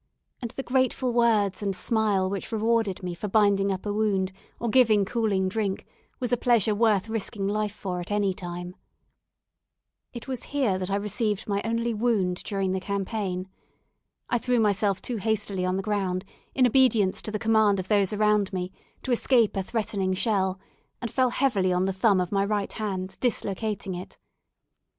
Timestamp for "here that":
10.57-10.89